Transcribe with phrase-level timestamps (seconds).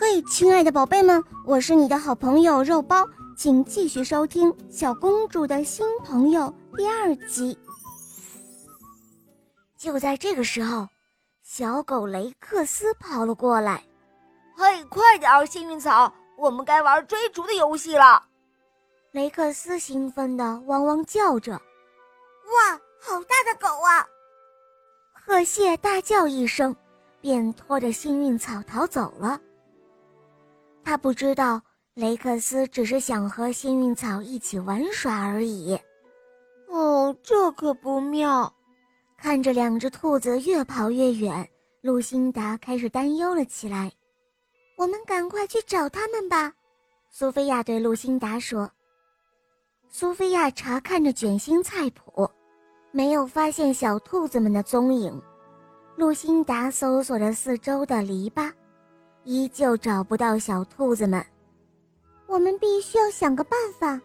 [0.00, 3.06] 嘿，亲爱的宝贝们，我是你的好朋友肉包，
[3.36, 7.56] 请继续收听《小公主的新朋友》第二集。
[9.76, 10.88] 就在这个时候，
[11.42, 13.84] 小狗雷克斯跑了过来。
[14.56, 18.24] 嘿，快点儿，幸运草，我们该玩追逐的游戏了。
[19.12, 21.52] 雷克斯兴奋地汪汪叫着
[22.48, 24.06] ：“哇，好大的狗啊！”
[25.12, 26.74] 贺谢大叫一声，
[27.20, 29.38] 便拖着幸运草逃走了。
[30.84, 31.60] 他不知道
[31.94, 35.78] 雷克斯只是想和幸运草一起玩耍而已。
[36.68, 38.52] 哦，这可不妙！
[39.16, 41.48] 看着两只兔子越跑越远，
[41.82, 43.92] 露辛达开始担忧了起来。
[44.76, 46.52] 我们赶快去找他们吧，
[47.10, 48.70] 苏菲亚对露辛达说。
[49.90, 52.26] 苏菲亚查看着卷心菜谱，
[52.92, 55.20] 没有发现小兔子们的踪影。
[55.96, 58.50] 露辛达搜索着四周的篱笆。
[59.30, 61.24] 依旧找不到小兔子们，
[62.26, 64.00] 我们必须要想个办法。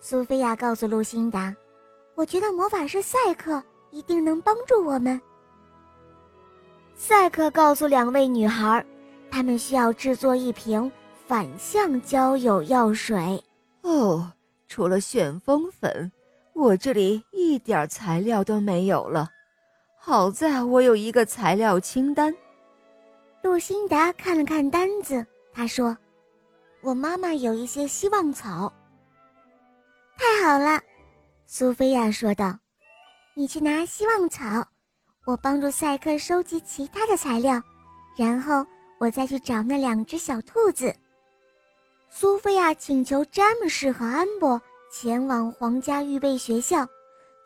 [0.00, 1.54] 苏菲亚告诉露辛达
[2.16, 5.20] ：“我觉得魔法师赛克一定能帮助我们。”
[6.96, 8.82] 赛克告诉两位女孩，
[9.30, 10.90] 她们需要制作一瓶
[11.26, 13.44] 反向交友药水。
[13.82, 14.32] 哦，
[14.68, 16.10] 除了旋风粉，
[16.54, 19.28] 我这里一点材料都没有了。
[19.98, 22.34] 好在我有一个材料清单。
[23.42, 25.96] 露辛达看了看单子，他说
[26.80, 28.72] ：“我妈妈有一些希望草。”
[30.16, 30.80] 太好了，
[31.46, 32.56] 苏菲亚说道
[33.34, 34.64] ：“你去拿希望草，
[35.26, 37.60] 我帮助赛克收集其他的材料，
[38.16, 38.64] 然后
[38.98, 40.94] 我再去找那两只小兔子。”
[42.08, 44.60] 苏菲亚请求詹姆士和安博
[44.92, 46.86] 前往皇家预备学校，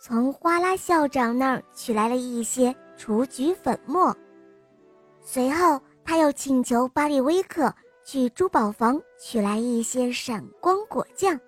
[0.00, 4.14] 从花拉校长那儿取来了一些雏菊粉末。
[5.28, 7.74] 随后，他又请求巴利威克
[8.04, 11.38] 去珠宝房取来一些闪光果酱。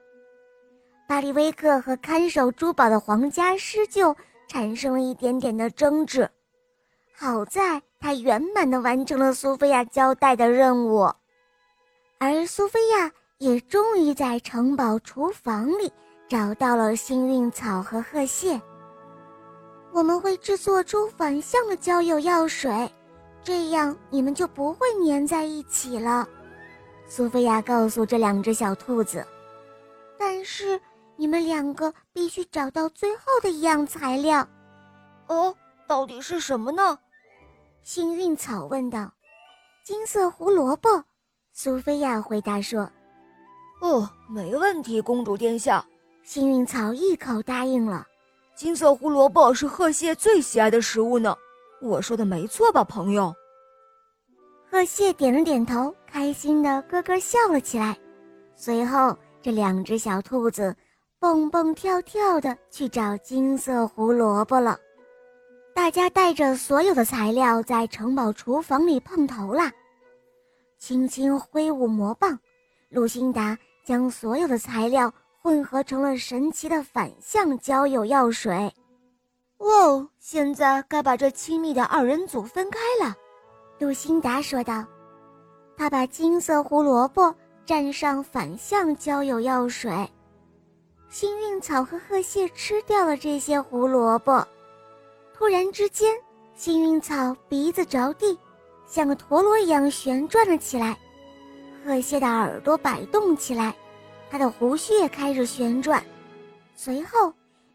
[1.07, 4.15] 巴利威克和看守珠宝的皇家狮鹫
[4.49, 6.29] 产生了一点点的争执，
[7.17, 11.09] 好在他圆满地完成了苏菲亚交代的任务，
[12.19, 15.91] 而苏菲亚也终于在城堡厨房里
[16.29, 18.61] 找到了幸运草和褐蟹。
[19.93, 22.93] 我们会制作出反向的交友药水。
[23.49, 26.29] 这样你们就不会粘在一起了，
[27.09, 29.27] 苏菲亚告诉这两只小兔子。
[30.19, 30.79] 但是
[31.17, 34.47] 你们两个必须找到最后的一样材料。
[35.29, 35.55] 哦，
[35.87, 36.99] 到底是什么呢？
[37.83, 39.11] 幸运草问道。
[39.83, 41.03] 金色胡萝卜，
[41.55, 42.83] 苏菲亚回答说。
[43.81, 45.83] 哦，没问题，公主殿下。
[46.23, 48.07] 幸运草一口答应了。
[48.55, 51.35] 金色胡萝卜是鹤蟹最喜爱的食物呢。
[51.81, 53.35] 我说的没错吧，朋友？
[54.71, 57.97] 鹤蟹点了点头，开心的咯咯笑了起来。
[58.55, 60.77] 随后，这两只小兔子
[61.19, 64.79] 蹦蹦跳跳的去找金色胡萝卜了。
[65.75, 69.73] 大家带着所有的材料在城堡厨房里碰头啦。
[70.77, 72.39] 轻轻挥舞魔棒，
[72.91, 78.73] 露辛达将所有的材料混合成了神奇的反向交友药水。
[79.57, 83.15] 哦，现在该把这亲密的二人组分开了，
[83.79, 84.85] 露辛达说道。
[85.77, 87.35] 他把金色胡萝卜
[87.67, 89.91] 蘸上反向交友药水，
[91.09, 94.47] 幸运草和鹤蟹吃掉了这些胡萝卜。
[95.33, 96.13] 突然之间，
[96.57, 98.37] 幸运草鼻子着地，
[98.87, 100.97] 像个陀螺一样旋转了起来；
[101.85, 103.73] 鹤蟹的耳朵摆动起来，
[104.29, 106.03] 它的胡须也开始旋转。
[106.75, 107.33] 随后，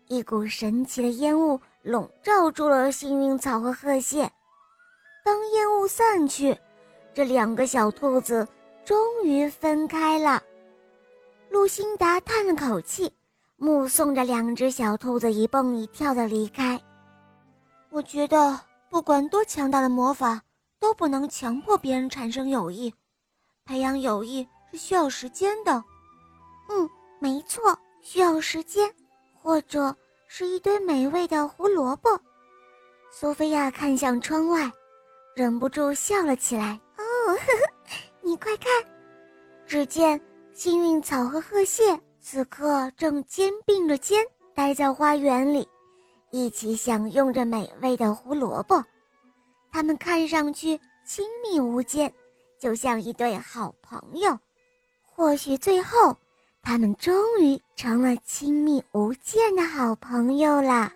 [0.10, 1.60] 一股神奇的烟雾。
[1.84, 4.32] 笼罩住了幸运草和鹤蟹。
[5.24, 6.58] 当烟雾散去，
[7.14, 8.48] 这两个小兔子
[8.84, 10.44] 终于分开了。
[11.50, 13.12] 露辛达叹了口气，
[13.56, 16.80] 目送着两只小兔子一蹦一跳的离开。
[17.90, 20.42] 我觉得，不管多强大的魔法，
[20.80, 22.94] 都不能强迫别人产生友谊。
[23.66, 25.84] 培养友谊是需要时间的。
[26.70, 28.94] 嗯，没错，需要时间，
[29.42, 29.96] 或者。
[30.36, 32.20] 是一堆美味的胡萝卜。
[33.12, 34.72] 苏菲亚看向窗外，
[35.36, 36.80] 忍不住笑了起来。
[36.98, 37.72] 哦，呵呵，
[38.22, 38.68] 你快看！
[39.66, 40.20] 只见
[40.54, 45.68] 幸运草和鹤蟹此刻正肩并着肩待在花园里，
[46.32, 48.84] 一起享用着美味的胡萝卜。
[49.72, 52.14] 他们看上去亲密无间，
[52.60, 54.38] 就像一对好朋友。
[55.02, 56.16] 或许最后。
[56.66, 60.90] 他们终于成了亲密无间的好朋友了。